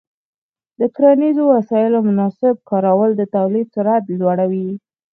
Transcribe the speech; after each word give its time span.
د 0.79 0.81
کرنیزو 0.95 1.43
وسایلو 1.55 1.99
مناسب 2.09 2.55
کارول 2.69 3.09
د 3.17 3.21
تولید 3.35 3.67
سرعت 3.75 4.03
لوړوي. 4.19 4.69